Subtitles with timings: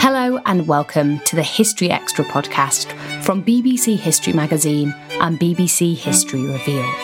[0.00, 6.42] Hello, and welcome to the History Extra podcast from BBC History Magazine and BBC History
[6.42, 6.94] Revealed.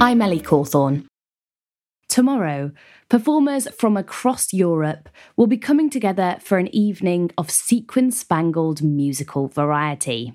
[0.00, 1.06] I'm Ellie Cawthorne.
[2.08, 2.72] Tomorrow,
[3.08, 9.48] performers from across Europe will be coming together for an evening of sequin spangled musical
[9.48, 10.34] variety.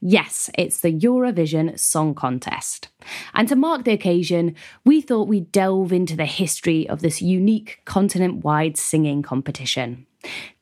[0.00, 2.88] Yes, it's the Eurovision Song Contest.
[3.34, 4.54] And to mark the occasion,
[4.84, 10.06] we thought we'd delve into the history of this unique continent wide singing competition.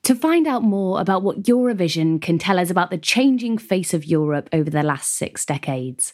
[0.05, 4.05] To find out more about what Eurovision can tell us about the changing face of
[4.05, 6.13] Europe over the last six decades,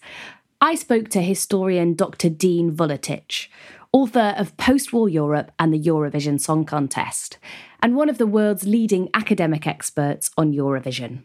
[0.61, 2.29] I spoke to historian Dr.
[2.29, 3.49] Dean Vuletic,
[3.95, 7.39] author of Post War Europe and the Eurovision Song Contest,
[7.81, 11.23] and one of the world's leading academic experts on Eurovision.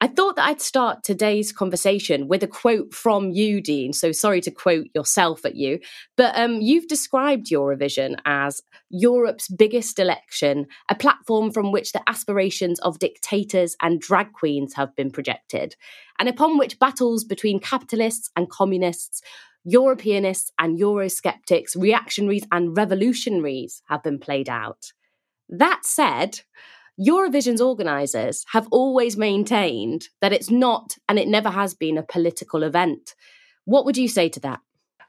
[0.00, 3.92] I thought that I'd start today's conversation with a quote from you, Dean.
[3.92, 5.80] So sorry to quote yourself at you,
[6.16, 12.78] but um, you've described Eurovision as Europe's biggest election, a platform from which the aspirations
[12.80, 15.74] of dictators and drag queens have been projected,
[16.20, 19.22] and upon which battles between capitalists and communists,
[19.68, 24.92] Europeanists and Eurosceptics, reactionaries and revolutionaries have been played out.
[25.48, 26.40] That said,
[26.98, 32.62] Eurovision's organisers have always maintained that it's not and it never has been a political
[32.62, 33.14] event.
[33.64, 34.60] What would you say to that?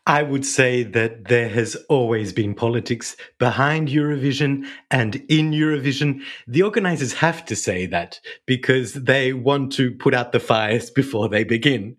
[0.09, 6.24] I would say that there has always been politics behind Eurovision and in Eurovision.
[6.47, 11.30] The organizers have to say that because they want to put out the fires before
[11.30, 11.96] they begin.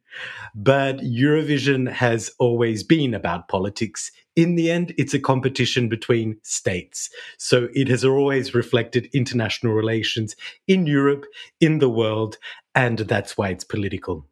[0.56, 4.10] But Eurovision has always been about politics.
[4.34, 7.10] In the end, it's a competition between states.
[7.38, 10.34] So it has always reflected international relations
[10.66, 11.26] in Europe,
[11.60, 12.38] in the world,
[12.74, 14.26] and that's why it's political.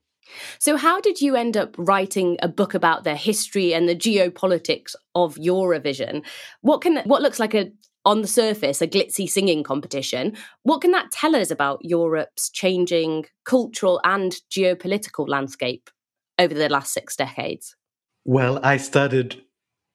[0.58, 4.94] So, how did you end up writing a book about the history and the geopolitics
[5.14, 6.24] of Eurovision?
[6.60, 7.70] What can what looks like a
[8.04, 10.36] on the surface a glitzy singing competition?
[10.62, 15.90] What can that tell us about Europe's changing cultural and geopolitical landscape
[16.38, 17.76] over the last six decades?
[18.24, 19.42] Well, I started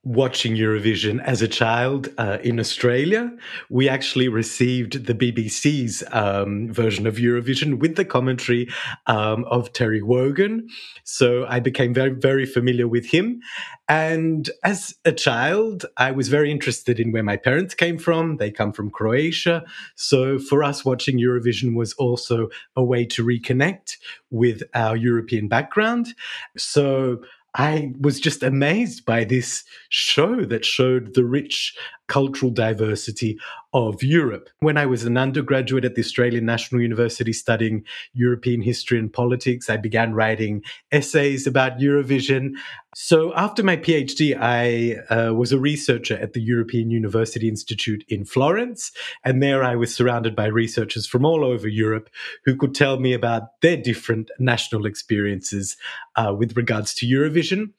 [0.05, 3.31] watching Eurovision as a child uh, in Australia.
[3.69, 8.67] We actually received the BBC's um, version of Eurovision with the commentary
[9.07, 10.67] um, of Terry Wogan.
[11.05, 13.41] So I became very, very familiar with him.
[13.88, 18.38] And as a child, I was very interested in where my parents came from.
[18.38, 19.63] They come from Croatia.
[19.95, 23.97] So for us, watching Eurovision was also a way to reconnect
[24.31, 26.13] with our European background.
[26.57, 27.21] So
[27.55, 31.75] I was just amazed by this show that showed the rich
[32.07, 33.38] cultural diversity
[33.73, 34.50] of Europe.
[34.59, 37.83] When I was an undergraduate at the Australian National University studying
[38.13, 42.51] European history and politics, I began writing essays about Eurovision.
[42.95, 48.25] So after my PhD, I uh, was a researcher at the European University Institute in
[48.25, 48.91] Florence.
[49.25, 52.11] And there I was surrounded by researchers from all over Europe
[52.45, 55.75] who could tell me about their different national experiences
[56.15, 57.71] uh, with regards to Eurovision.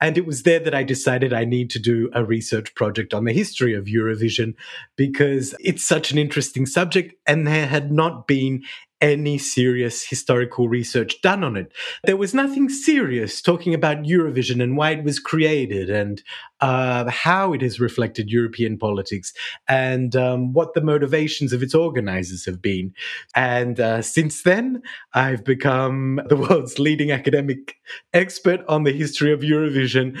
[0.00, 3.24] And it was there that I decided I need to do a research project on
[3.24, 4.54] the history of Eurovision
[4.96, 8.62] because it's such an interesting subject and there had not been
[9.00, 11.72] any serious historical research done on it.
[12.04, 16.22] There was nothing serious talking about Eurovision and why it was created and
[16.60, 19.32] uh, how it has reflected European politics
[19.68, 22.92] and um, what the motivations of its organizers have been.
[23.36, 24.82] And uh, since then,
[25.14, 27.76] I've become the world's leading academic
[28.12, 30.18] expert on the history of Eurovision.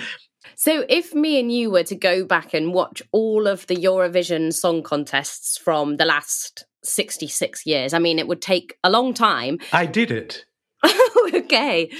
[0.54, 4.52] So, if me and you were to go back and watch all of the Eurovision
[4.52, 7.94] song contests from the last 66 years.
[7.94, 9.58] I mean, it would take a long time.
[9.72, 10.44] I did it.
[11.34, 11.90] okay.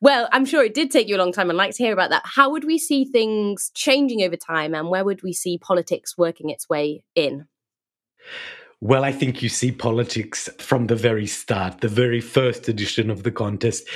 [0.00, 1.50] Well, I'm sure it did take you a long time.
[1.50, 2.22] I'd like to hear about that.
[2.24, 6.50] How would we see things changing over time and where would we see politics working
[6.50, 7.46] its way in?
[8.80, 13.22] Well, I think you see politics from the very start, the very first edition of
[13.22, 13.88] the contest.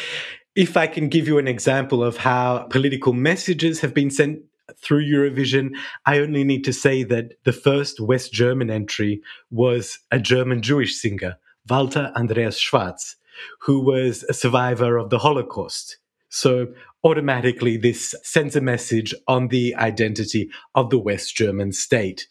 [0.56, 4.40] If I can give you an example of how political messages have been sent
[4.78, 5.76] through Eurovision,
[6.06, 9.20] I only need to say that the first West German entry
[9.50, 11.36] was a German Jewish singer,
[11.68, 13.16] Walter Andreas Schwarz,
[13.60, 15.98] who was a survivor of the Holocaust.
[16.30, 16.68] So
[17.04, 22.28] automatically, this sends a message on the identity of the West German state.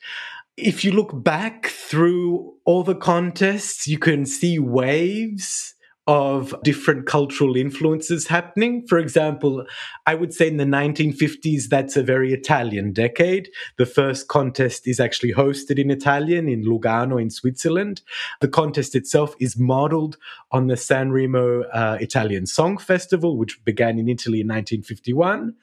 [0.58, 5.76] If you look back through all the contests, you can see waves
[6.08, 8.86] of different cultural influences happening.
[8.86, 9.66] For example,
[10.06, 13.50] I would say in the 1950s, that's a very Italian decade.
[13.78, 18.02] The first contest is actually hosted in Italian in Lugano in Switzerland.
[18.42, 20.18] The contest itself is modeled
[20.52, 25.56] on the Sanremo uh, Italian Song Festival, which began in Italy in 1951.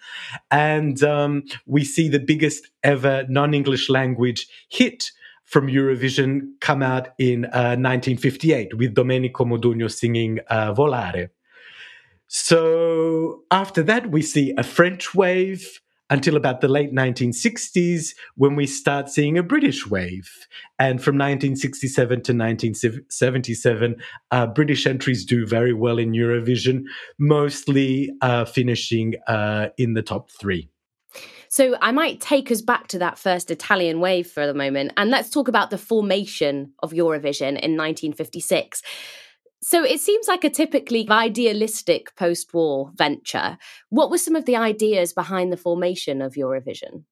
[0.50, 5.12] And um, we see the biggest ever non English language hit
[5.52, 11.28] from Eurovision come out in uh, 1958 with Domenico Modugno singing uh, Volare.
[12.26, 18.66] So after that, we see a French wave until about the late 1960s when we
[18.66, 20.30] start seeing a British wave.
[20.78, 23.96] And from 1967 to 1977,
[24.30, 26.84] uh, British entries do very well in Eurovision,
[27.18, 30.71] mostly uh, finishing uh, in the top three.
[31.52, 35.10] So I might take us back to that first Italian wave for the moment, and
[35.10, 38.80] let's talk about the formation of Eurovision in 1956.
[39.60, 43.58] So it seems like a typically idealistic post war venture.
[43.90, 47.04] What were some of the ideas behind the formation of Eurovision?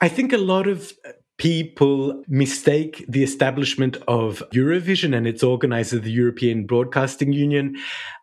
[0.00, 5.98] I think a lot of uh, people mistake the establishment of Eurovision and its organizer,
[5.98, 7.76] the European Broadcasting Union,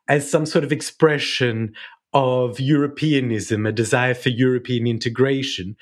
[0.08, 1.76] as some sort of expression
[2.14, 5.76] of Europeanism, a desire for European integration.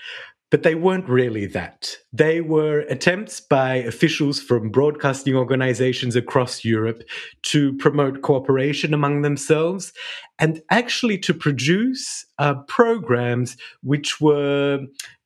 [0.49, 1.97] But they weren't really that.
[2.13, 7.03] They were attempts by officials from broadcasting organizations across Europe
[7.43, 9.91] to promote cooperation among themselves
[10.39, 14.79] and actually to produce uh, programs which were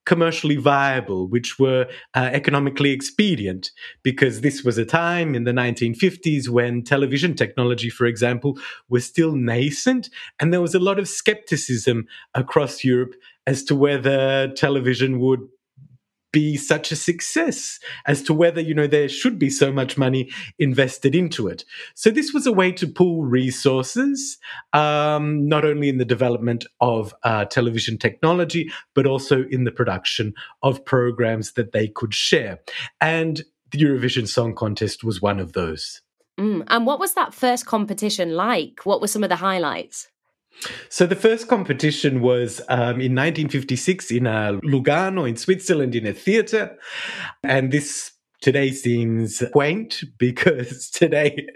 [0.05, 3.71] commercially viable, which were uh, economically expedient,
[4.03, 8.57] because this was a time in the 1950s when television technology, for example,
[8.89, 10.09] was still nascent,
[10.39, 13.15] and there was a lot of skepticism across Europe
[13.47, 15.41] as to whether television would
[16.31, 20.29] be such a success as to whether you know there should be so much money
[20.59, 21.65] invested into it.
[21.93, 24.37] So this was a way to pool resources
[24.73, 30.33] um, not only in the development of uh, television technology but also in the production
[30.63, 32.59] of programs that they could share.
[32.99, 36.01] And the eurovision song contest was one of those.
[36.39, 36.63] Mm.
[36.67, 38.85] and what was that first competition like?
[38.85, 40.07] What were some of the highlights
[40.89, 46.13] so the first competition was um, in 1956 in uh, Lugano in Switzerland in a
[46.13, 46.77] theater.
[47.43, 51.47] And this today seems quaint because today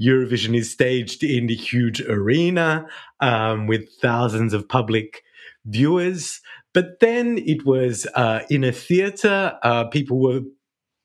[0.00, 2.86] Eurovision is staged in the huge arena
[3.20, 5.22] um, with thousands of public
[5.64, 6.40] viewers.
[6.72, 9.56] But then it was uh, in a theater.
[9.62, 10.40] Uh, people were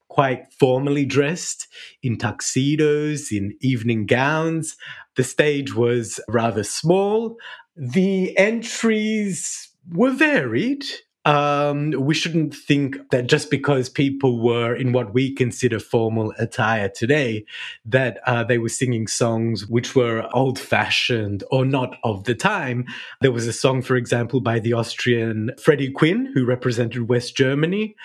[0.10, 1.68] quite formally dressed
[2.04, 4.76] in tuxedos, in evening gowns.
[5.16, 7.38] The stage was rather small.
[7.76, 10.86] The entries were varied.
[11.26, 16.90] Um, we shouldn't think that just because people were in what we consider formal attire
[16.90, 17.46] today,
[17.86, 22.86] that uh, they were singing songs which were old fashioned or not of the time.
[23.22, 27.96] There was a song, for example, by the Austrian Freddy Quinn, who represented West Germany,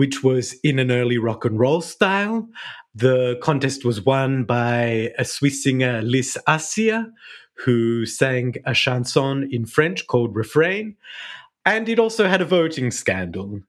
[0.00, 2.48] which was in an early rock and roll style.
[2.94, 7.10] The contest was won by a Swiss singer, Lys Assia,
[7.52, 10.96] who sang a chanson in French called Refrain.
[11.66, 13.60] And it also had a voting scandal.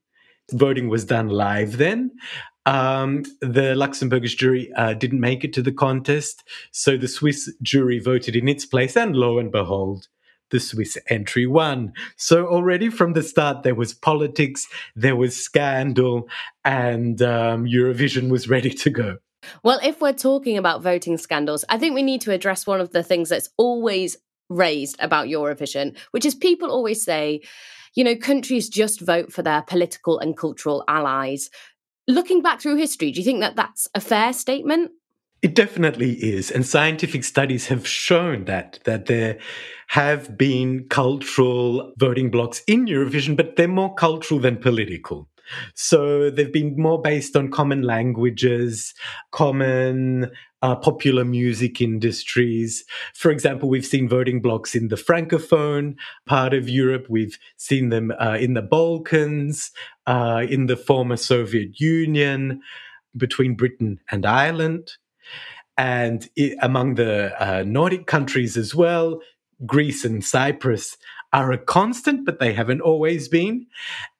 [0.50, 2.12] Voting was done live then.
[2.64, 7.98] Um, the Luxembourgish jury uh, didn't make it to the contest, so the Swiss jury
[7.98, 10.08] voted in its place, and lo and behold,
[10.52, 11.92] the Swiss entry won.
[12.16, 16.28] So already from the start, there was politics, there was scandal,
[16.64, 19.18] and um, Eurovision was ready to go.
[19.64, 22.92] Well, if we're talking about voting scandals, I think we need to address one of
[22.92, 24.16] the things that's always
[24.48, 27.40] raised about Eurovision, which is people always say,
[27.94, 31.50] you know, countries just vote for their political and cultural allies.
[32.08, 34.92] Looking back through history, do you think that that's a fair statement?
[35.42, 36.52] It definitely is.
[36.52, 39.38] And scientific studies have shown that, that there
[39.88, 45.28] have been cultural voting blocs in Eurovision, but they're more cultural than political.
[45.74, 48.94] So they've been more based on common languages,
[49.32, 50.30] common
[50.62, 52.84] uh, popular music industries.
[53.12, 57.06] For example, we've seen voting blocs in the Francophone part of Europe.
[57.10, 59.72] We've seen them uh, in the Balkans,
[60.06, 62.62] uh, in the former Soviet Union,
[63.16, 64.92] between Britain and Ireland.
[65.78, 69.20] And it, among the uh, Nordic countries as well,
[69.64, 70.96] Greece and Cyprus
[71.32, 73.66] are a constant, but they haven't always been.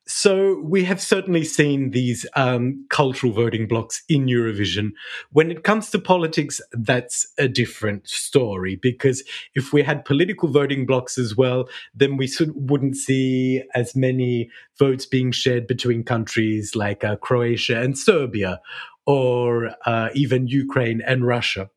[0.04, 4.90] So we have certainly seen these um, cultural voting blocs in Eurovision.
[5.30, 9.22] When it comes to politics, that's a different story because
[9.54, 15.06] if we had political voting blocs as well, then we wouldn't see as many votes
[15.06, 18.60] being shared between countries like uh, Croatia and Serbia,
[19.06, 21.70] or uh, even Ukraine and Russia.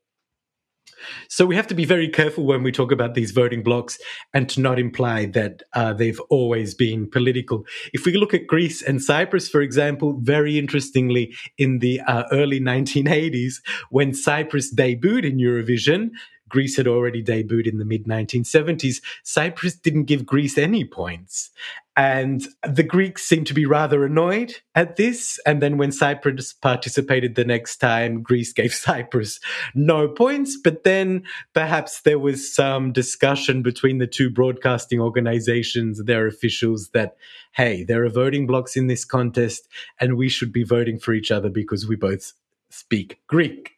[1.28, 3.98] So we have to be very careful when we talk about these voting blocs
[4.32, 7.64] and to not imply that uh, they've always been political.
[7.92, 12.60] If we look at Greece and Cyprus, for example, very interestingly, in the uh, early
[12.60, 13.56] 1980s,
[13.90, 16.10] when Cyprus debuted in Eurovision,
[16.48, 19.02] Greece had already debuted in the mid 1970s.
[19.24, 21.50] Cyprus didn't give Greece any points.
[21.96, 25.40] And the Greeks seemed to be rather annoyed at this.
[25.46, 29.40] And then when Cyprus participated the next time, Greece gave Cyprus
[29.74, 30.58] no points.
[30.62, 31.24] But then
[31.54, 37.16] perhaps there was some discussion between the two broadcasting organizations, their officials, that,
[37.52, 39.66] hey, there are voting blocks in this contest,
[39.98, 42.34] and we should be voting for each other because we both
[42.70, 43.75] speak Greek.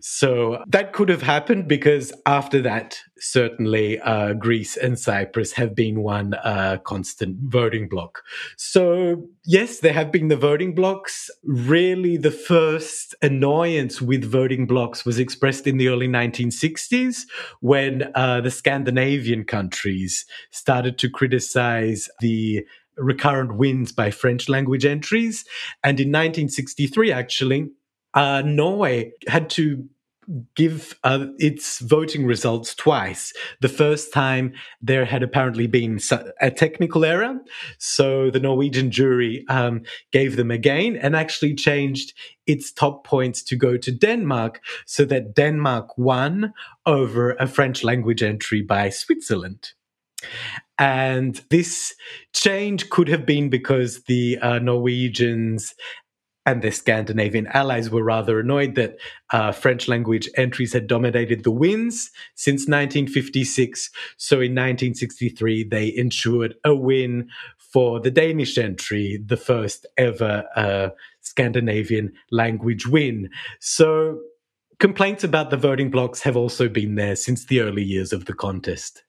[0.00, 6.02] So that could have happened because after that, certainly uh, Greece and Cyprus have been
[6.02, 8.22] one uh, constant voting bloc.
[8.56, 11.30] So, yes, there have been the voting blocs.
[11.44, 17.22] Really, the first annoyance with voting blocs was expressed in the early 1960s
[17.60, 22.66] when uh, the Scandinavian countries started to criticize the
[22.98, 25.44] recurrent wins by French language entries.
[25.82, 27.70] And in 1963, actually,
[28.16, 29.88] uh, Norway had to
[30.56, 33.32] give uh, its voting results twice.
[33.60, 36.00] The first time there had apparently been
[36.40, 37.38] a technical error.
[37.78, 42.12] So the Norwegian jury um, gave them again and actually changed
[42.46, 46.52] its top points to go to Denmark so that Denmark won
[46.84, 49.72] over a French language entry by Switzerland.
[50.78, 51.94] And this
[52.32, 55.74] change could have been because the uh, Norwegians
[56.46, 58.96] and their Scandinavian allies were rather annoyed that
[59.30, 63.90] uh, French language entries had dominated the wins since 1956.
[64.16, 70.90] So in 1963, they ensured a win for the Danish entry, the first ever uh,
[71.20, 73.28] Scandinavian language win.
[73.58, 74.20] So
[74.78, 78.34] complaints about the voting blocs have also been there since the early years of the
[78.34, 79.02] contest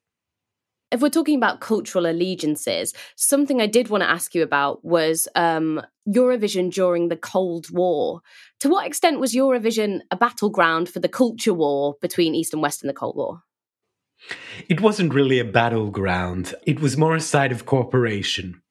[0.92, 5.28] if we're talking about cultural allegiances, something I did want to ask you about was
[5.36, 8.22] um, Eurovision during the Cold War.
[8.62, 12.84] To what extent was Eurovision a battleground for the culture war between East and West
[12.84, 13.42] in the Cold War?
[14.68, 16.54] It wasn't really a battleground.
[16.66, 18.62] It was more a site of cooperation.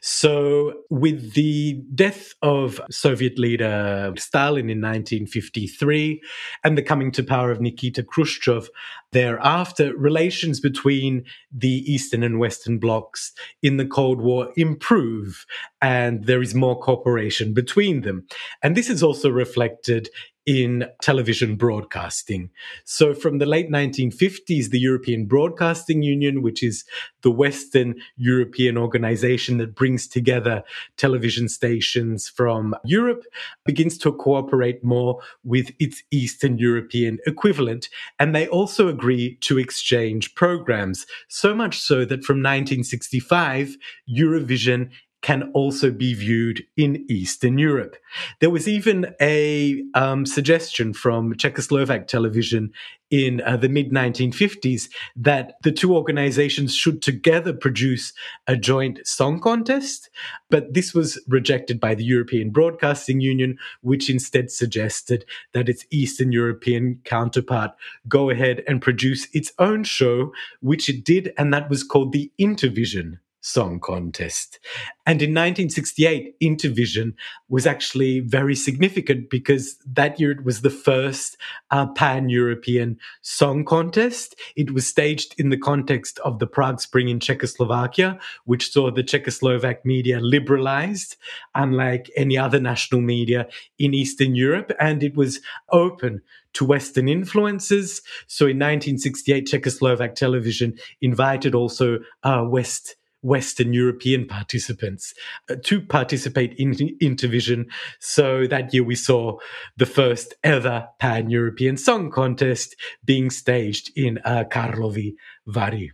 [0.00, 6.20] So, with the death of Soviet leader Stalin in 1953
[6.62, 8.68] and the coming to power of Nikita Khrushchev
[9.12, 13.32] thereafter, relations between the Eastern and Western blocs
[13.62, 15.44] in the Cold War improve
[15.80, 18.26] and there is more cooperation between them.
[18.62, 20.08] And this is also reflected
[20.46, 22.50] in television broadcasting.
[22.84, 26.84] So, from the late 1950s, the European Broadcasting Union, which is
[27.22, 30.64] the Western European organization that brings together
[30.96, 33.24] television stations from Europe,
[33.64, 37.88] begins to cooperate more with its Eastern European equivalent.
[38.18, 43.76] And they also agree to exchange programs, so much so that from 1965,
[44.08, 44.90] Eurovision
[45.22, 47.96] can also be viewed in Eastern Europe.
[48.40, 52.72] There was even a um, suggestion from Czechoslovak television
[53.10, 58.12] in uh, the mid 1950s that the two organizations should together produce
[58.46, 60.10] a joint song contest.
[60.50, 66.32] But this was rejected by the European Broadcasting Union, which instead suggested that its Eastern
[66.32, 67.72] European counterpart
[68.08, 72.32] go ahead and produce its own show, which it did, and that was called the
[72.40, 74.60] Intervision Song Contest.
[75.04, 77.14] And in 1968, Intervision
[77.48, 81.36] was actually very significant because that year it was the first
[81.72, 84.36] uh, pan European song contest.
[84.54, 89.02] It was staged in the context of the Prague Spring in Czechoslovakia, which saw the
[89.02, 91.16] Czechoslovak media liberalized,
[91.56, 94.70] unlike any other national media in Eastern Europe.
[94.78, 95.40] And it was
[95.72, 96.22] open
[96.52, 98.02] to Western influences.
[98.28, 105.14] So in 1968, Czechoslovak television invited also uh, West Western European participants
[105.48, 107.66] uh, to participate in Intervision.
[108.00, 109.38] So that year we saw
[109.76, 115.14] the first ever pan European song contest being staged in uh, Karlovy
[115.46, 115.92] Vary.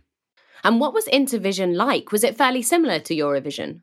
[0.63, 2.11] And what was Intervision like?
[2.11, 3.81] Was it fairly similar to Eurovision?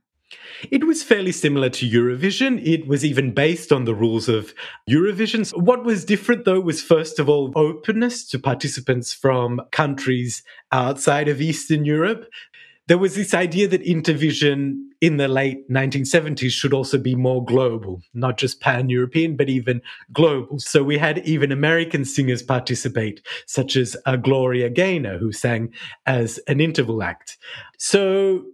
[0.70, 2.60] It was fairly similar to Eurovision.
[2.66, 4.54] It was even based on the rules of
[4.90, 5.48] Eurovision.
[5.56, 11.40] What was different, though, was first of all openness to participants from countries outside of
[11.40, 12.28] Eastern Europe
[12.86, 18.00] there was this idea that Intervision in the late 1970s should also be more global,
[18.14, 20.58] not just pan European, but even global.
[20.58, 25.72] So we had even American singers participate, such as uh, Gloria Gaynor, who sang
[26.06, 27.36] as an interval act.
[27.78, 28.44] So,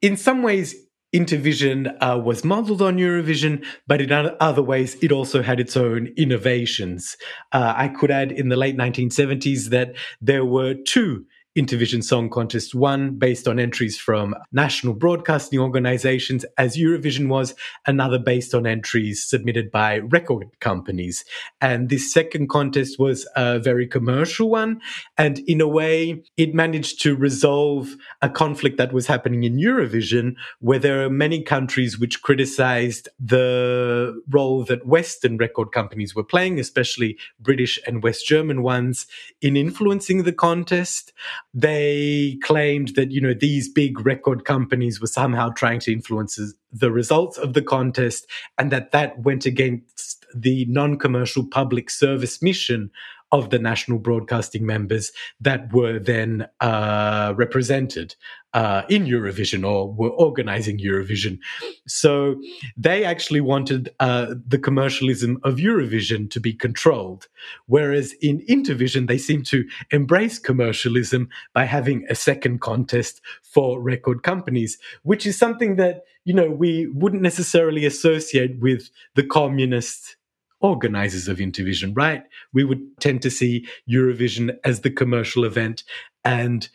[0.00, 0.74] in some ways,
[1.12, 6.08] Intervision uh, was modeled on Eurovision, but in other ways, it also had its own
[6.16, 7.16] innovations.
[7.52, 11.24] Uh, I could add in the late 1970s that there were two
[11.60, 17.54] Intervision Song Contest, one based on entries from national broadcasting organizations, as Eurovision was,
[17.86, 21.22] another based on entries submitted by record companies.
[21.60, 24.80] And this second contest was a very commercial one.
[25.18, 30.36] And in a way, it managed to resolve a conflict that was happening in Eurovision,
[30.60, 36.58] where there are many countries which criticized the role that Western record companies were playing,
[36.58, 39.06] especially British and West German ones,
[39.42, 41.12] in influencing the contest
[41.52, 46.38] they claimed that you know these big record companies were somehow trying to influence
[46.72, 48.26] the results of the contest
[48.58, 52.90] and that that went against the non-commercial public service mission
[53.32, 58.14] of the national broadcasting members that were then uh, represented
[58.52, 61.38] uh, in Eurovision or were organizing Eurovision.
[61.86, 62.40] So
[62.76, 67.28] they actually wanted uh, the commercialism of Eurovision to be controlled.
[67.66, 74.22] Whereas in Intervision, they seem to embrace commercialism by having a second contest for record
[74.22, 80.16] companies, which is something that, you know, we wouldn't necessarily associate with the communist
[80.60, 82.22] organizers of Intervision, right?
[82.52, 85.84] We would tend to see Eurovision as the commercial event
[86.24, 86.68] and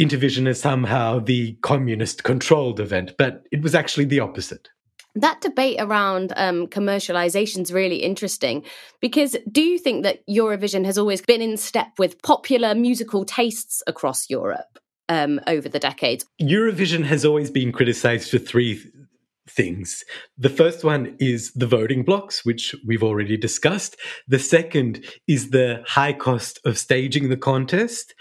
[0.00, 4.68] Intervision as somehow the communist controlled event, but it was actually the opposite.
[5.16, 8.64] That debate around um, commercialization is really interesting
[9.00, 13.82] because do you think that Eurovision has always been in step with popular musical tastes
[13.86, 14.78] across Europe?
[15.10, 16.26] Um, over the decades.
[16.38, 18.78] Eurovision has always been criticized for three
[19.50, 20.04] things.
[20.36, 23.96] The first one is the voting blocs, which we've already discussed.
[24.26, 28.14] The second is the high cost of staging the contest.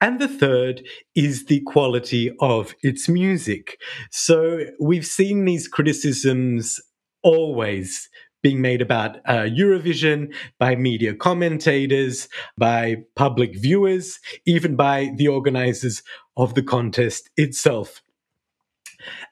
[0.00, 0.82] And the third
[1.14, 3.78] is the quality of its music.
[4.10, 6.80] So we've seen these criticisms
[7.22, 8.08] always
[8.42, 16.02] being made about uh, Eurovision by media commentators, by public viewers, even by the organizers
[16.36, 18.02] of the contest itself.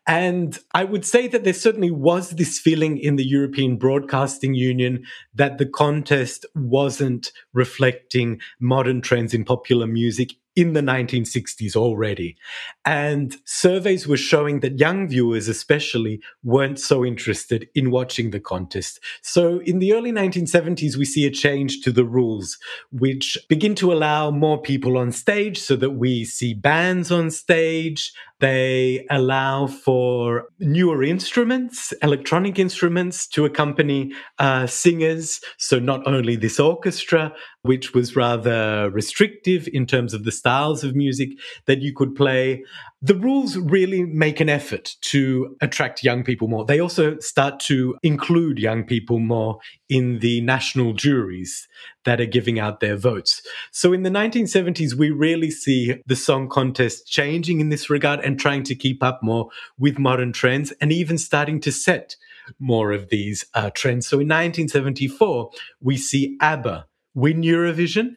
[0.07, 5.05] And I would say that there certainly was this feeling in the European Broadcasting Union
[5.35, 12.37] that the contest wasn't reflecting modern trends in popular music in the 1960s already.
[12.85, 19.01] And surveys were showing that young viewers, especially, weren't so interested in watching the contest.
[19.21, 22.59] So in the early 1970s, we see a change to the rules,
[22.90, 28.12] which begin to allow more people on stage so that we see bands on stage.
[28.40, 35.43] They allow for newer instruments, electronic instruments to accompany uh, singers.
[35.59, 40.95] So not only this orchestra, which was rather restrictive in terms of the styles of
[40.95, 41.31] music
[41.66, 42.64] that you could play.
[43.03, 46.66] The rules really make an effort to attract young people more.
[46.66, 51.66] They also start to include young people more in the national juries
[52.05, 53.43] that are giving out their votes.
[53.71, 58.21] So in the 1970s, we really see the song contest changing in this regard.
[58.21, 62.16] And trying to keep up more with modern trends and even starting to set
[62.59, 64.09] more of these uh, trends.
[64.09, 68.16] So in 1974, we see ABBA win Eurovision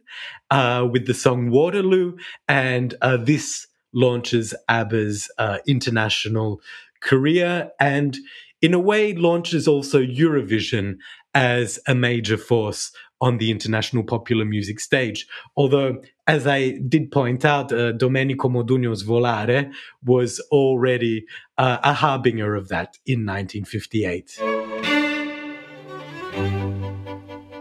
[0.49, 6.61] uh, with the song Waterloo, and uh, this launches ABBA's uh, international
[6.99, 8.17] career and
[8.61, 10.95] in a way launches also Eurovision
[11.35, 15.27] as a major force on the international popular music stage.
[15.55, 19.71] Although, as I did point out, uh, Domenico Modugno's Volare
[20.03, 21.25] was already
[21.57, 24.39] uh, a harbinger of that in 1958.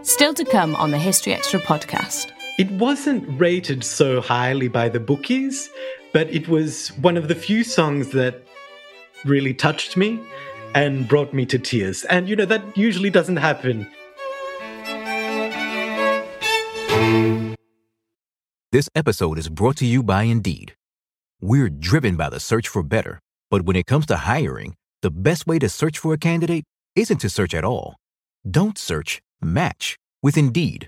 [0.05, 2.31] Still to come on the History Extra podcast.
[2.59, 5.71] It wasn't rated so highly by the bookies,
[6.11, 8.43] but it was one of the few songs that
[9.25, 10.19] really touched me
[10.75, 12.03] and brought me to tears.
[12.03, 13.87] And, you know, that usually doesn't happen.
[18.71, 20.75] This episode is brought to you by Indeed.
[21.41, 25.47] We're driven by the search for better, but when it comes to hiring, the best
[25.47, 27.95] way to search for a candidate isn't to search at all.
[28.49, 30.87] Don't search, match with Indeed.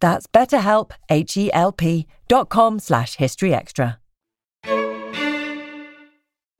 [0.00, 3.96] That's betterhelp, H-E-L-P dot com slash historyextra.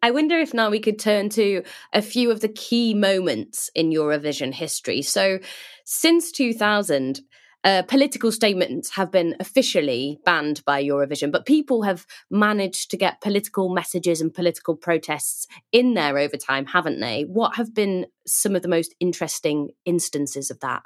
[0.05, 1.63] I wonder if now we could turn to
[1.95, 5.01] a few of the key moments in Eurovision history.
[5.01, 5.39] So,
[5.87, 7.21] since 2000,
[7.65, 13.23] uh, political statements have been officially banned by Eurovision, but people have managed to get
[13.23, 17.23] political messages and political protests in there over time, haven't they?
[17.23, 20.83] What have been some of the most interesting instances of that?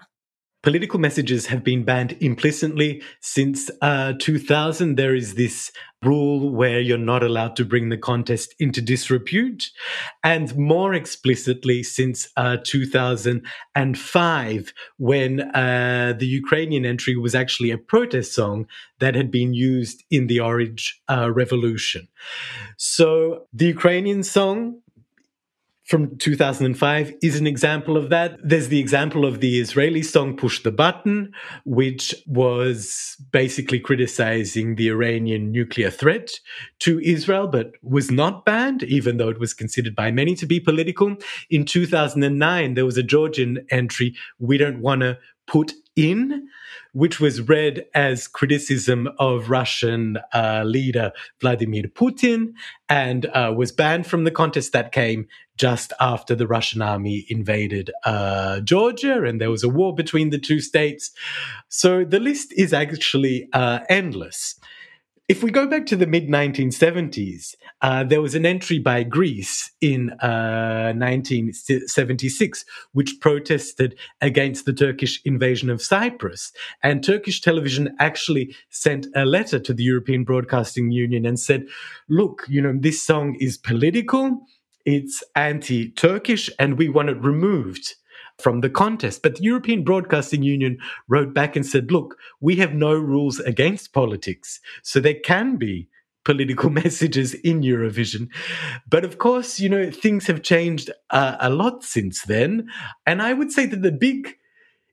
[0.63, 4.97] Political messages have been banned implicitly since uh, 2000.
[4.97, 5.71] There is this
[6.03, 9.71] rule where you're not allowed to bring the contest into disrepute.
[10.25, 18.35] And more explicitly, since uh, 2005, when uh, the Ukrainian entry was actually a protest
[18.35, 18.67] song
[18.99, 22.09] that had been used in the Orange uh, Revolution.
[22.77, 24.81] So the Ukrainian song
[25.89, 28.39] from 2005 is an example of that.
[28.45, 31.33] There's the example of the Israeli song Push the Button,
[31.65, 36.29] which was basically criticizing the Iranian nuclear threat
[36.81, 40.61] to Israel, but was not banned, even though it was considered by many to be
[40.61, 41.17] political.
[41.49, 46.49] In 2009, there was a Georgian entry, We Don't Want to Put In,
[46.93, 52.53] which was read as criticism of Russian uh, leader Vladimir Putin
[52.89, 57.91] and uh, was banned from the contest that came just after the Russian army invaded
[58.05, 61.11] uh, Georgia and there was a war between the two states.
[61.69, 64.55] So the list is actually uh, endless.
[65.29, 69.71] If we go back to the mid 1970s, uh, there was an entry by Greece
[69.83, 76.51] in uh, 1976 which protested against the Turkish invasion of Cyprus.
[76.83, 81.67] And Turkish television actually sent a letter to the European Broadcasting Union and said,
[82.09, 84.41] look, you know, this song is political,
[84.87, 87.97] it's anti Turkish, and we want it removed
[88.39, 89.23] from the contest.
[89.23, 93.93] But the European Broadcasting Union wrote back and said, look, we have no rules against
[93.93, 94.61] politics.
[94.83, 95.89] So there can be
[96.25, 98.29] political messages in Eurovision.
[98.89, 102.69] But of course, you know, things have changed uh, a lot since then.
[103.07, 104.37] And I would say that the big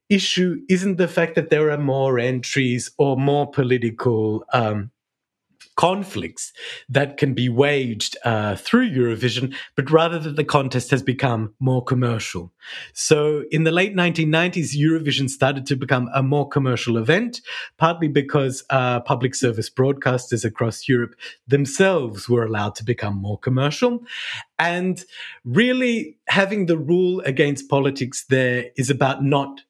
[0.09, 4.91] issue isn't the fact that there are more entries or more political um,
[5.75, 6.53] conflicts
[6.87, 11.83] that can be waged uh, through Eurovision, but rather that the contest has become more
[11.83, 12.53] commercial.
[12.93, 17.41] So in the late 1990s, Eurovision started to become a more commercial event,
[17.77, 21.15] partly because uh, public service broadcasters across Europe
[21.47, 24.03] themselves were allowed to become more commercial.
[24.57, 25.03] And
[25.43, 29.61] really having the rule against politics there is about not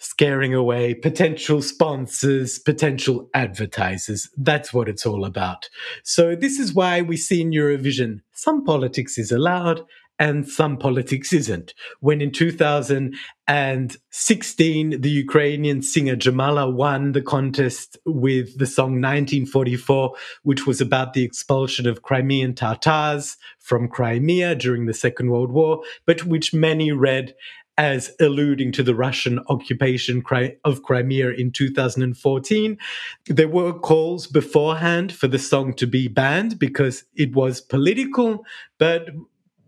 [0.00, 4.28] scaring away potential sponsors, potential advertisers.
[4.36, 5.68] That's what it's all about.
[6.02, 9.84] So this is why we see in Eurovision some politics is allowed
[10.18, 11.72] and some politics isn't.
[12.00, 20.66] When in 2016, the Ukrainian singer Jamala won the contest with the song 1944, which
[20.66, 26.26] was about the expulsion of Crimean Tatars from Crimea during the Second World War, but
[26.26, 27.34] which many read
[27.78, 30.22] as alluding to the Russian occupation
[30.64, 32.78] of Crimea in 2014.
[33.26, 38.44] There were calls beforehand for the song to be banned because it was political,
[38.78, 39.08] but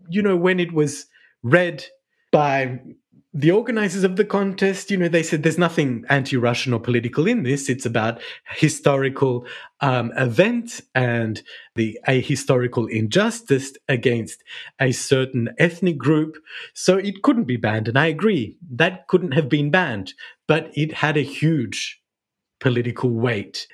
[0.09, 1.07] you know, when it was
[1.41, 1.85] read
[2.31, 2.79] by
[3.33, 7.41] the organizers of the contest, you know, they said there's nothing anti-Russian or political in
[7.41, 7.67] this.
[7.67, 8.21] It's about
[8.55, 9.47] historical
[9.81, 11.41] um, event and
[11.75, 14.43] the a historical injustice against
[14.79, 16.37] a certain ethnic group.
[16.75, 20.13] So it couldn't be banned, and I agree that couldn't have been banned,
[20.47, 21.99] but it had a huge
[22.59, 23.67] political weight.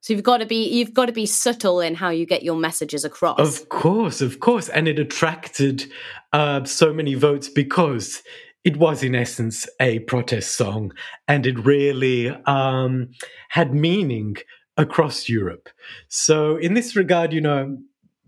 [0.00, 2.56] So you've got to be you've got to be subtle in how you get your
[2.56, 3.38] messages across.
[3.38, 5.84] Of course, of course, and it attracted
[6.32, 8.22] uh, so many votes because
[8.64, 10.92] it was in essence a protest song
[11.26, 13.10] and it really um,
[13.50, 14.36] had meaning
[14.76, 15.68] across Europe.
[16.08, 17.78] So, in this regard, you know,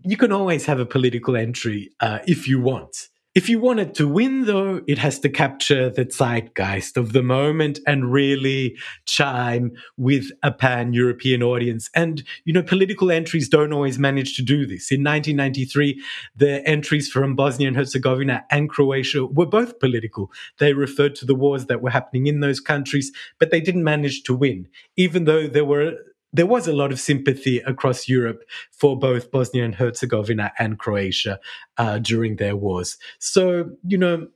[0.03, 3.09] you can always have a political entry uh, if you want.
[3.35, 7.23] If you want it to win, though, it has to capture the zeitgeist of the
[7.23, 11.89] moment and really chime with a pan European audience.
[11.95, 14.91] And, you know, political entries don't always manage to do this.
[14.91, 15.99] In 1993,
[16.35, 20.31] the entries from Bosnia and Herzegovina and Croatia were both political.
[20.59, 24.21] They referred to the wars that were happening in those countries, but they didn't manage
[24.23, 25.97] to win, even though there were
[26.33, 31.39] there was a lot of sympathy across Europe for both Bosnia and Herzegovina and Croatia
[31.77, 32.97] uh, during their wars.
[33.19, 34.27] So, you know,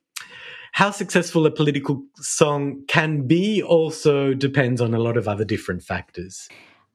[0.74, 5.82] how successful a political song can be also depends on a lot of other different
[5.82, 6.48] factors.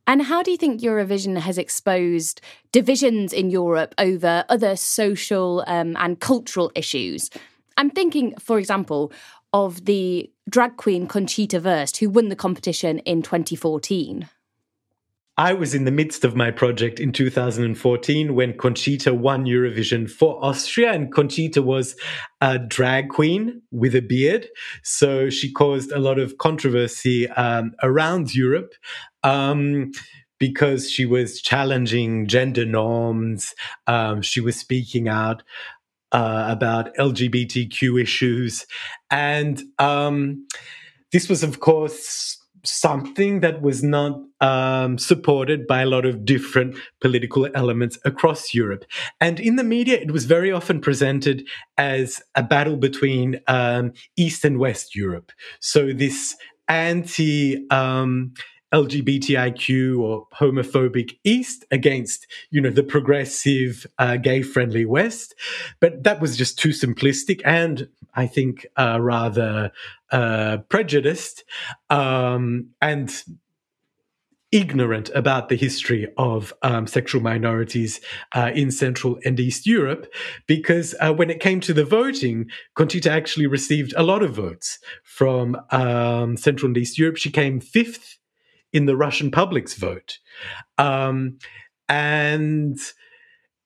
[0.06, 5.96] And how do you think Eurovision has exposed divisions in Europe over other social um,
[5.98, 7.30] and cultural issues?
[7.76, 9.12] I'm thinking, for example,
[9.52, 14.28] of the drag queen Conchita Wurst, who won the competition in 2014.
[15.38, 20.42] I was in the midst of my project in 2014 when Conchita won Eurovision for
[20.44, 21.96] Austria, and Conchita was
[22.42, 24.48] a drag queen with a beard.
[24.82, 28.74] So she caused a lot of controversy um, around Europe.
[29.24, 29.92] Um,
[30.38, 33.54] because she was challenging gender norms,
[33.86, 35.44] um, she was speaking out
[36.10, 38.66] uh, about LGBTQ issues,
[39.08, 40.44] and um,
[41.12, 46.76] this was, of course, something that was not um, supported by a lot of different
[47.00, 48.84] political elements across Europe.
[49.20, 51.46] And in the media, it was very often presented
[51.76, 55.32] as a battle between um, East and West Europe.
[55.60, 56.36] So this
[56.68, 58.32] anti um,
[58.72, 65.34] LGBTIQ or homophobic East against, you know, the progressive, uh, gay-friendly West.
[65.80, 69.72] But that was just too simplistic and I think uh, rather
[70.10, 71.44] uh, prejudiced
[71.90, 73.10] um, and
[74.52, 78.00] ignorant about the history of um, sexual minorities
[78.32, 80.12] uh, in Central and East Europe,
[80.46, 84.78] because uh, when it came to the voting, Conchita actually received a lot of votes
[85.02, 87.16] from um, Central and East Europe.
[87.16, 88.18] She came fifth
[88.74, 90.18] in the Russian public's vote.
[90.76, 91.38] Um,
[91.88, 92.78] and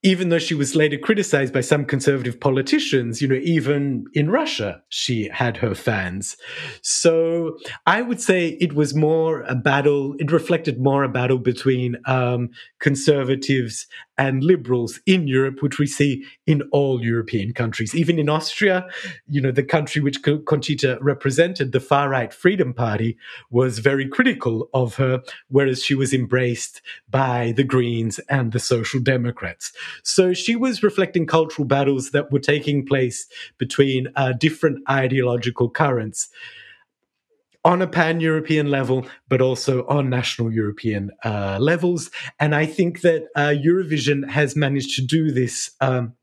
[0.02, 4.82] even though she was later criticized by some conservative politicians, you know, even in Russia,
[4.88, 6.36] she had her fans.
[6.82, 11.96] So I would say it was more a battle, it reflected more a battle between
[12.06, 13.86] um, conservatives
[14.18, 17.94] and liberals in Europe, which we see in all European countries.
[17.94, 18.86] Even in Austria,
[19.28, 23.18] you know, the country which Conchita represented, the far right Freedom Party,
[23.50, 26.80] was very critical of her, whereas she was embraced
[27.10, 29.72] by the Greens and the Social Democrats.
[30.02, 33.26] So she was reflecting cultural battles that were taking place
[33.58, 36.28] between uh, different ideological currents
[37.66, 42.12] on a pan European level, but also on national European uh, levels.
[42.38, 45.72] And I think that uh, Eurovision has managed to do this.
[45.80, 46.14] Um,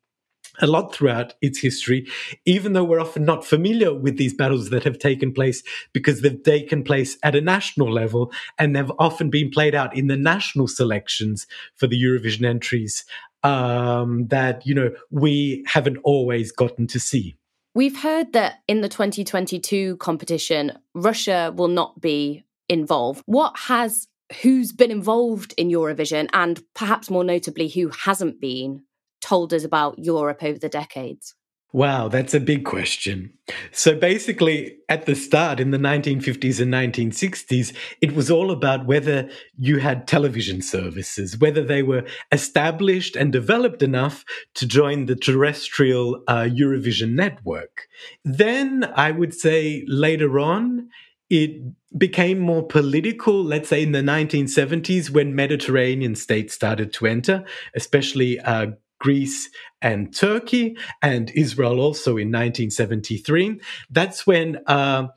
[0.62, 2.08] a lot throughout its history,
[2.46, 6.44] even though we're often not familiar with these battles that have taken place because they've
[6.44, 10.68] taken place at a national level and they've often been played out in the national
[10.68, 13.04] selections for the Eurovision entries
[13.44, 17.36] um, that, you know, we haven't always gotten to see.
[17.76, 23.24] We've heard that in the 2022 competition, Russia will not be involved.
[23.26, 24.08] What has
[24.42, 28.84] who's been involved in Eurovision and perhaps more notably who hasn't been
[29.22, 31.36] told us about Europe over the decades?
[31.74, 33.34] Wow, that's a big question.
[33.72, 39.28] So basically, at the start in the 1950s and 1960s, it was all about whether
[39.58, 46.22] you had television services, whether they were established and developed enough to join the terrestrial
[46.28, 47.88] uh, Eurovision network.
[48.24, 50.90] Then I would say later on,
[51.32, 51.60] it
[51.98, 57.44] became more political, let's say in the 1970s, when Mediterranean states started to enter,
[57.76, 58.68] especially uh,
[59.04, 59.50] Greece
[59.82, 63.60] and Turkey, and Israel also in 1973.
[63.92, 65.10] That's when uh,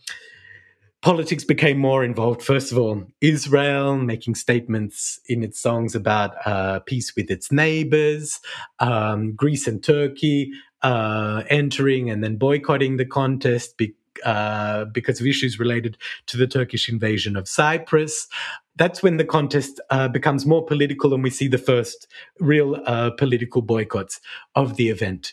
[1.03, 2.43] politics became more involved.
[2.43, 8.41] First of all, Israel making statements in its songs about uh, peace with its neighbors,
[8.81, 10.51] um, Greece and Turkey
[10.83, 13.79] uh, entering and then boycotting the contest.
[13.79, 13.95] Be-
[14.25, 18.29] uh, because of issues related to the Turkish invasion of Cyprus
[18.77, 22.07] that's when the contest uh, becomes more political and we see the first
[22.39, 24.21] real uh, political boycotts
[24.55, 25.33] of the event.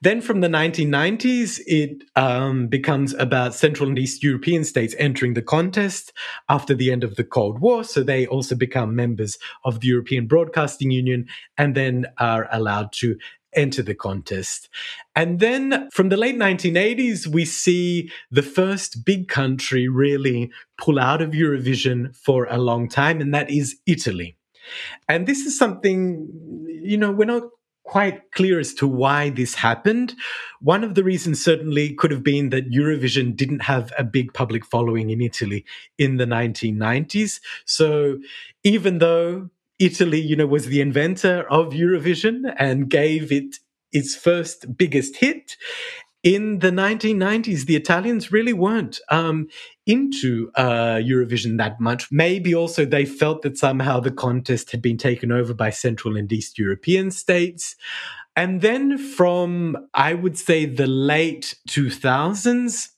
[0.00, 5.42] Then from the 1990s, it um, becomes about Central and East European states entering the
[5.42, 6.12] contest
[6.48, 7.84] after the end of the Cold War.
[7.84, 13.16] So they also become members of the European Broadcasting Union and then are allowed to
[13.54, 14.68] enter the contest.
[15.14, 21.22] And then from the late 1980s, we see the first big country really pull out
[21.22, 24.36] of Eurovision for a long time, and that is Italy.
[25.08, 26.28] And this is something,
[26.68, 27.44] you know, we're not
[27.84, 30.14] quite clear as to why this happened.
[30.60, 34.64] One of the reasons certainly could have been that Eurovision didn't have a big public
[34.64, 35.64] following in Italy
[35.98, 37.40] in the 1990s.
[37.64, 38.18] So
[38.62, 43.56] even though Italy, you know, was the inventor of Eurovision and gave it
[43.92, 45.56] its first biggest hit.
[46.22, 49.48] In the 1990s, the Italians really weren't um,
[49.86, 52.12] into uh, Eurovision that much.
[52.12, 56.30] Maybe also they felt that somehow the contest had been taken over by Central and
[56.30, 57.74] East European states.
[58.36, 62.90] And then from, I would say, the late 2000s,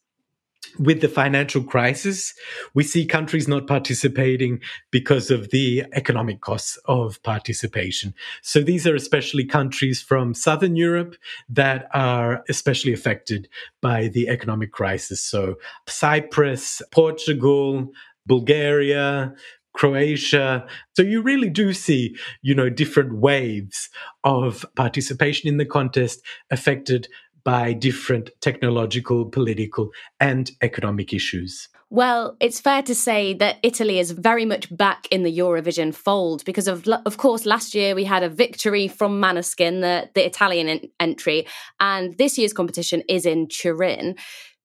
[0.79, 2.35] with the financial crisis,
[2.75, 8.15] we see countries not participating because of the economic costs of participation.
[8.43, 11.17] So these are especially countries from Southern Europe
[11.49, 13.49] that are especially affected
[13.81, 15.21] by the economic crisis.
[15.21, 15.57] So
[15.87, 17.93] Cyprus, Portugal,
[18.27, 19.35] Bulgaria,
[19.75, 20.67] Croatia.
[20.95, 23.89] So you really do see, you know, different waves
[24.23, 27.09] of participation in the contest affected
[27.45, 31.69] by different technological, political, and economic issues.
[31.91, 36.43] Well, it's fair to say that Italy is very much back in the Eurovision fold
[36.47, 40.69] because of of course last year we had a victory from Måneskin, the the Italian
[40.69, 41.47] en- entry,
[41.81, 44.17] and this year's competition is in Turin.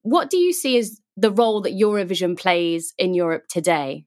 [0.04, 4.06] What do you see as the role that Eurovision plays in Europe today?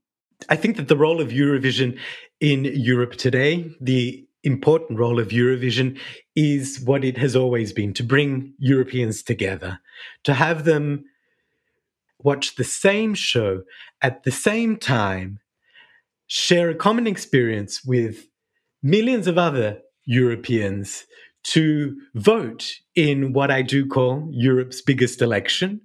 [0.49, 1.99] I think that the role of Eurovision
[2.41, 5.99] in Europe today, the important role of Eurovision
[6.35, 9.81] is what it has always been to bring Europeans together,
[10.25, 11.05] to have them
[12.23, 13.63] watch the same show
[14.03, 15.39] at the same time,
[16.27, 18.27] share a common experience with
[18.83, 21.05] millions of other Europeans,
[21.43, 25.81] to vote in what I do call Europe's biggest election,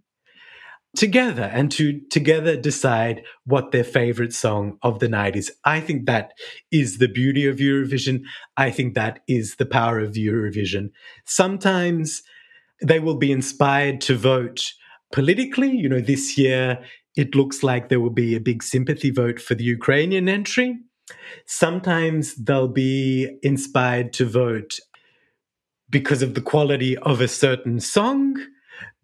[0.96, 5.52] together and to together decide what their favorite song of the night is.
[5.64, 6.34] I think that
[6.72, 8.22] is the beauty of Eurovision.
[8.58, 10.92] I think that is the power of Eurovision.
[11.26, 12.24] Sometimes
[12.82, 14.72] they will be inspired to vote
[15.12, 15.72] politically.
[15.72, 16.84] You know, this year
[17.16, 20.78] it looks like there will be a big sympathy vote for the Ukrainian entry.
[21.46, 24.80] Sometimes they'll be inspired to vote
[25.90, 28.36] because of the quality of a certain song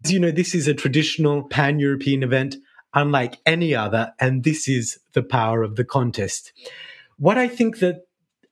[0.06, 2.56] you know, this is a traditional pan European event
[2.94, 6.52] unlike any other, and this is the power of the contest.
[7.16, 8.06] What I think that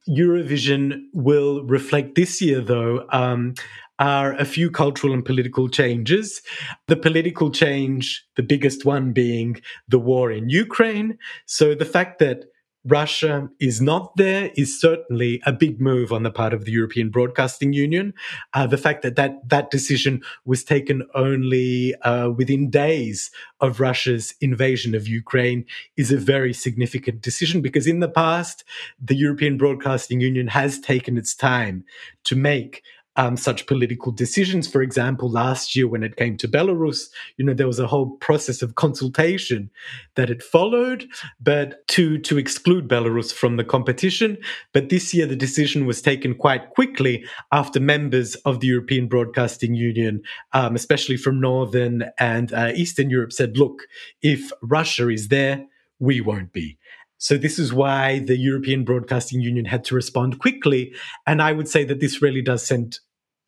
[0.09, 3.55] Eurovision will reflect this year, though, um,
[3.99, 6.41] are a few cultural and political changes.
[6.87, 11.19] The political change, the biggest one being the war in Ukraine.
[11.45, 12.45] So the fact that
[12.85, 17.11] Russia is not there is certainly a big move on the part of the European
[17.11, 18.15] Broadcasting Union.
[18.55, 23.31] Uh, the fact that, that that decision was taken only uh, within days
[23.61, 25.67] of Russia's invasion of Ukraine
[25.99, 28.65] is a very significant decision because in the past,
[29.01, 31.85] the European Broadcasting Union has taken its time
[32.25, 32.83] to make
[33.21, 34.67] um, such political decisions.
[34.67, 38.13] For example, last year when it came to Belarus, you know, there was a whole
[38.17, 39.71] process of consultation
[40.15, 41.07] that it followed,
[41.39, 44.39] but to to exclude Belarus from the competition.
[44.73, 49.75] But this year, the decision was taken quite quickly after members of the European Broadcasting
[49.75, 50.23] Union,
[50.55, 53.83] um, especially from Northern and uh, Eastern Europe, said, "Look,
[54.23, 55.67] if Russia is there,
[55.99, 56.79] we won't be."
[57.23, 60.95] So this is why the European Broadcasting Union had to respond quickly.
[61.27, 62.99] And I would say that this really does send,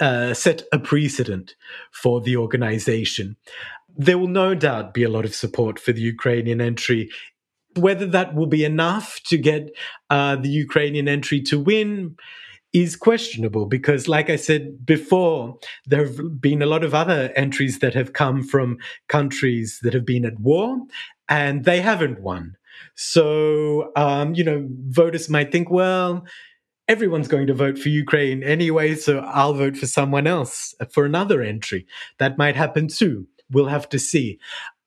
[0.03, 1.55] uh, set a precedent
[1.93, 3.37] for the organization.
[3.97, 7.09] There will no doubt be a lot of support for the Ukrainian entry.
[7.77, 9.71] Whether that will be enough to get
[10.11, 12.17] uh, the Ukrainian entry to win
[12.73, 17.79] is questionable because, like I said before, there have been a lot of other entries
[17.79, 18.79] that have come from
[19.09, 20.79] countries that have been at war
[21.29, 22.57] and they haven't won.
[22.97, 26.25] So, um, you know, voters might think, well,
[26.89, 31.43] everyone's going to vote for Ukraine anyway, so I'll vote for someone else for another
[31.43, 31.87] entry.
[32.19, 33.27] That might happen too.
[33.51, 34.39] We'll have to see.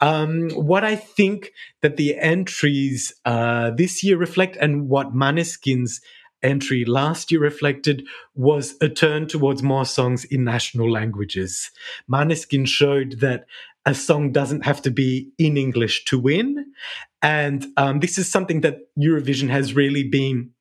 [0.02, 6.02] Um, what I think that the entries uh, this year reflect and what Måneskin's
[6.44, 11.72] entry last year reflected was a turn towards more songs in national languages.
[12.12, 13.46] Måneskin showed that
[13.86, 16.66] a song doesn't have to be in English to win.
[17.22, 20.52] And um, this is something that Eurovision has really been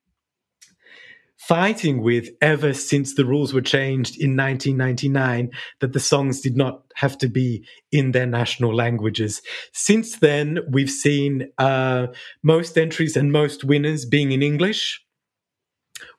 [1.47, 6.81] fighting with ever since the rules were changed in 1999 that the songs did not
[6.95, 9.41] have to be in their national languages.
[9.71, 12.07] Since then, we've seen uh,
[12.41, 15.01] most entries and most winners being in English.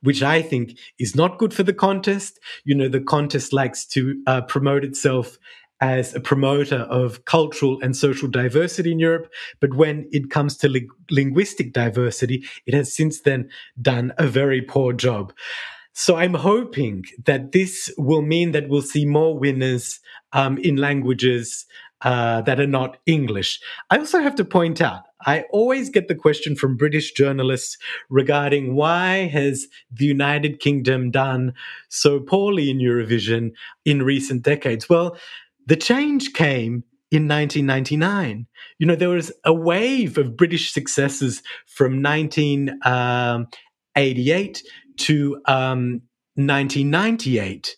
[0.01, 2.39] Which I think is not good for the contest.
[2.65, 5.37] You know, the contest likes to uh, promote itself
[5.81, 9.31] as a promoter of cultural and social diversity in Europe.
[9.61, 13.49] But when it comes to li- linguistic diversity, it has since then
[13.81, 15.33] done a very poor job.
[15.93, 19.99] So I'm hoping that this will mean that we'll see more winners
[20.33, 21.65] um, in languages
[22.03, 23.59] uh, that are not English.
[23.89, 27.79] I also have to point out, I always get the question from British journalists
[28.11, 31.55] regarding why has the United Kingdom done
[31.89, 33.53] so poorly in Eurovision
[33.87, 34.91] in recent decades.
[34.91, 35.17] Well,
[35.67, 38.47] the change came in 1999.
[38.79, 43.47] You know, there was a wave of British successes from 1988 um,
[44.99, 46.03] to um,
[46.35, 47.77] 1998,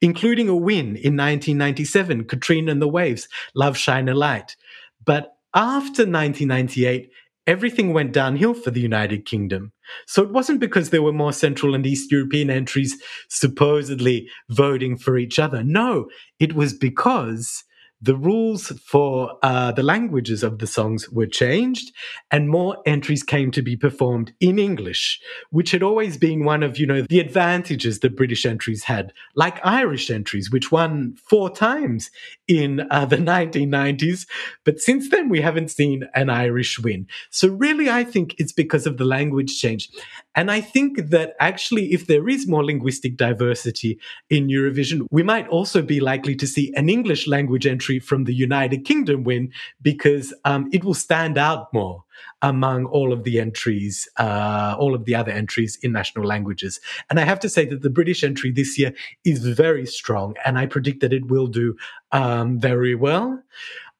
[0.00, 4.56] including a win in 1997, Katrina and the Waves, Love Shine a Light.
[5.04, 7.10] But after 1998,
[7.46, 9.72] everything went downhill for the United Kingdom.
[10.06, 12.96] So it wasn't because there were more Central and East European entries
[13.28, 15.62] supposedly voting for each other.
[15.62, 17.64] No, it was because
[18.02, 21.92] the rules for uh, the languages of the songs were changed
[22.30, 25.20] and more entries came to be performed in english
[25.50, 29.64] which had always been one of you know the advantages that british entries had like
[29.64, 32.10] irish entries which won four times
[32.48, 34.26] in uh, the 1990s
[34.64, 37.06] but since then we haven't seen an irish win.
[37.30, 39.88] So really i think it's because of the language change.
[40.34, 43.98] And i think that actually if there is more linguistic diversity
[44.28, 48.24] in eurovision we might also be likely to see an english language entry entry from
[48.24, 49.50] the United Kingdom win
[49.82, 52.04] because um, it will stand out more
[52.42, 56.80] among all of the entries, uh, all of the other entries in national languages.
[57.08, 58.92] And I have to say that the British entry this year
[59.24, 61.76] is very strong, and I predict that it will do
[62.12, 63.42] um, very well.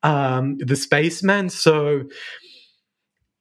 [0.03, 2.05] Um, the Spaceman, so.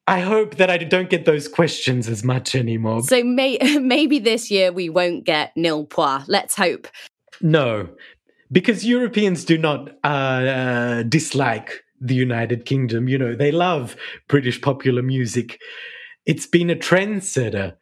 [0.07, 3.03] I hope that I don't get those questions as much anymore.
[3.03, 6.27] So may- maybe this year we won't get nul points.
[6.27, 6.87] Let's hope.
[7.41, 7.89] No,
[8.51, 13.07] because Europeans do not uh, uh, dislike the United Kingdom.
[13.07, 13.95] You know, they love
[14.27, 15.59] British popular music.
[16.25, 17.75] It's been a trendsetter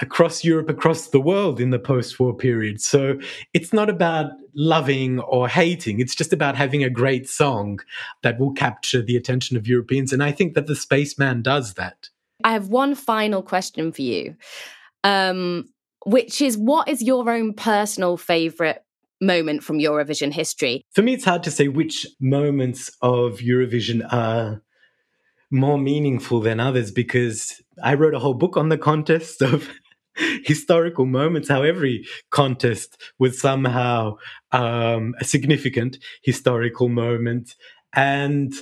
[0.00, 2.80] across Europe, across the world in the post war period.
[2.80, 3.18] So
[3.52, 6.00] it's not about loving or hating.
[6.00, 7.80] It's just about having a great song
[8.22, 10.12] that will capture the attention of Europeans.
[10.12, 12.08] And I think that the Spaceman does that.
[12.42, 14.34] I have one final question for you,
[15.04, 15.68] um,
[16.04, 18.84] which is what is your own personal favorite
[19.20, 20.84] moment from Eurovision history?
[20.92, 24.62] For me, it's hard to say which moments of Eurovision are
[25.50, 29.68] more meaningful than others because I wrote a whole book on the contest of
[30.44, 34.16] historical moments, how every contest was somehow
[34.52, 37.54] um, a significant historical moment.
[37.92, 38.52] And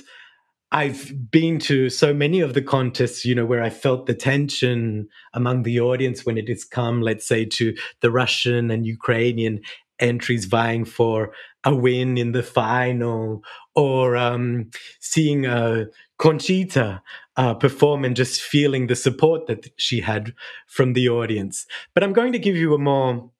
[0.71, 5.07] I've been to so many of the contests, you know, where I felt the tension
[5.33, 9.61] among the audience when it has come, let's say, to the Russian and Ukrainian
[10.03, 11.33] entries vying for
[11.63, 13.41] a win in the final
[13.75, 15.85] or um, seeing uh,
[16.19, 17.01] Conchita
[17.37, 20.33] uh, perform and just feeling the support that she had
[20.67, 21.65] from the audience.
[21.93, 23.31] But I'm going to give you a more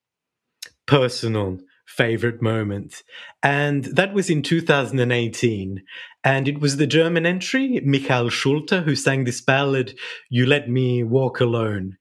[0.85, 3.03] personal favorite moment.
[3.43, 5.83] And that was in 2018.
[6.23, 9.97] And it was the German entry, Michael Schulte, who sang this ballad,
[10.29, 11.97] You Let Me Walk Alone.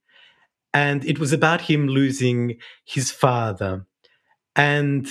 [0.73, 3.85] And it was about him losing his father.
[4.55, 5.07] And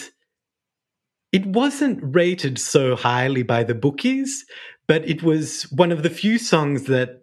[1.33, 4.45] it wasn't rated so highly by the bookies,
[4.87, 7.23] but it was one of the few songs that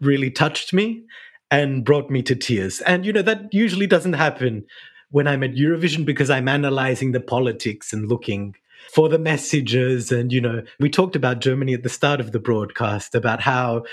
[0.00, 1.04] really touched me
[1.50, 2.80] and brought me to tears.
[2.82, 4.64] And, you know, that usually doesn't happen
[5.10, 8.56] when I'm at Eurovision because I'm analyzing the politics and looking
[8.92, 10.12] for the messages.
[10.12, 13.84] And, you know, we talked about Germany at the start of the broadcast about how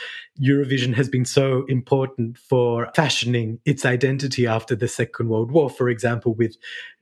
[0.41, 5.89] Eurovision has been so important for fashioning its identity after the Second World War, for
[5.89, 6.55] example, with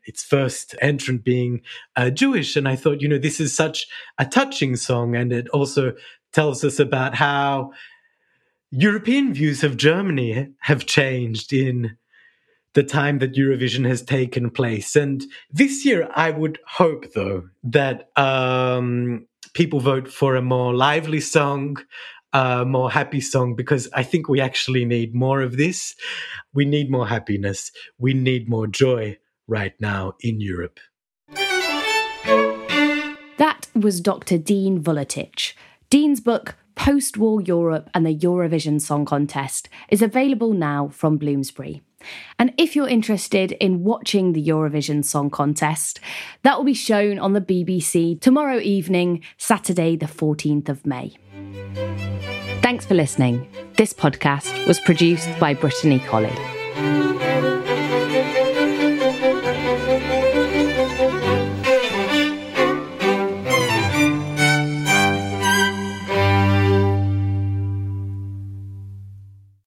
[0.05, 1.61] its first entrant being
[1.95, 2.55] uh, Jewish.
[2.55, 3.87] And I thought, you know, this is such
[4.17, 5.15] a touching song.
[5.15, 5.93] And it also
[6.33, 7.71] tells us about how
[8.71, 11.97] European views of Germany have changed in
[12.73, 14.95] the time that Eurovision has taken place.
[14.95, 21.19] And this year, I would hope, though, that um, people vote for a more lively
[21.19, 21.77] song,
[22.33, 25.95] a more happy song, because I think we actually need more of this.
[26.53, 27.71] We need more happiness.
[27.97, 29.17] We need more joy
[29.47, 30.79] right now in Europe.
[33.37, 34.37] That was Dr.
[34.37, 35.53] Dean Vuletic.
[35.89, 41.81] Dean's book, Post War Europe and the Eurovision Song Contest, is available now from Bloomsbury.
[42.37, 45.99] And if you're interested in watching the Eurovision Song Contest,
[46.43, 51.15] that will be shown on the BBC tomorrow evening, Saturday, the 14th of May.
[52.61, 53.47] Thanks for listening.
[53.77, 56.58] This podcast was produced by Brittany Colley.